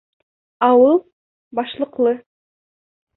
Ауыл 0.67 0.97
-башлыҡлы. 1.03 2.15